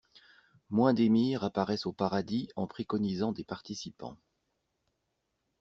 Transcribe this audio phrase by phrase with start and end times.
[0.71, 4.17] Moins d'émirs apparaissent au paradis en préconisant des participants.